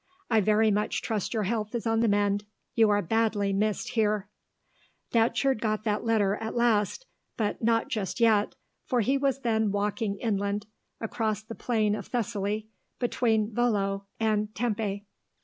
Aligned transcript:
I 0.31 0.41
very 0.41 0.71
much 0.71 1.03
trust 1.03 1.35
your 1.35 1.43
health 1.43 1.75
is 1.75 1.85
on 1.85 1.99
the 1.99 2.07
mend, 2.07 2.43
you 2.73 2.89
are 2.89 3.03
badly 3.03 3.53
missed 3.53 3.89
here." 3.89 4.27
Datcherd 5.11 5.61
got 5.61 5.83
that 5.83 6.03
letter 6.03 6.37
at 6.37 6.55
last, 6.55 7.05
but 7.37 7.63
not 7.63 7.87
just 7.87 8.19
yet, 8.19 8.55
for 8.83 9.01
he 9.01 9.15
was 9.15 9.41
then 9.41 9.71
walking 9.71 10.17
inland 10.17 10.65
across 10.99 11.43
the 11.43 11.53
Plain 11.53 11.93
of 11.93 12.07
Thessaly 12.07 12.67
between 12.97 13.53
Volo 13.53 14.07
and 14.19 14.55
Tempe. 14.55 15.05